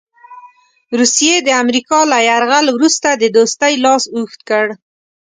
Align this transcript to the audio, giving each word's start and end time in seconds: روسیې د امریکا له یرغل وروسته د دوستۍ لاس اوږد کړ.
روسیې 0.99 1.35
د 1.47 1.49
امریکا 1.63 1.99
له 2.11 2.17
یرغل 2.29 2.65
وروسته 2.71 3.09
د 3.15 3.23
دوستۍ 3.35 3.73
لاس 3.85 4.03
اوږد 4.15 4.41
کړ. 4.49 4.65